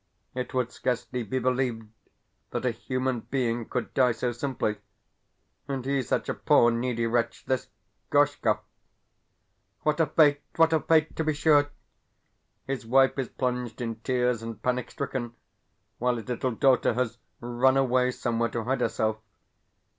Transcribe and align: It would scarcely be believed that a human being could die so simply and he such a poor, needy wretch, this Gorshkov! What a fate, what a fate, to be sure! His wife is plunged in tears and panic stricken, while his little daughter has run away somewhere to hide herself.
It 0.33 0.51
would 0.55 0.71
scarcely 0.71 1.21
be 1.21 1.37
believed 1.37 1.87
that 2.49 2.65
a 2.65 2.71
human 2.71 3.19
being 3.19 3.65
could 3.69 3.93
die 3.93 4.13
so 4.13 4.31
simply 4.31 4.77
and 5.67 5.85
he 5.85 6.01
such 6.01 6.27
a 6.27 6.33
poor, 6.33 6.71
needy 6.71 7.05
wretch, 7.05 7.45
this 7.45 7.67
Gorshkov! 8.09 8.61
What 9.83 9.99
a 9.99 10.07
fate, 10.07 10.41
what 10.55 10.73
a 10.73 10.79
fate, 10.79 11.15
to 11.17 11.23
be 11.23 11.35
sure! 11.35 11.69
His 12.65 12.83
wife 12.83 13.15
is 13.19 13.29
plunged 13.29 13.79
in 13.79 13.97
tears 13.97 14.41
and 14.41 14.59
panic 14.63 14.89
stricken, 14.89 15.35
while 15.99 16.15
his 16.15 16.27
little 16.27 16.55
daughter 16.55 16.95
has 16.95 17.19
run 17.39 17.77
away 17.77 18.09
somewhere 18.09 18.49
to 18.49 18.63
hide 18.63 18.81
herself. 18.81 19.19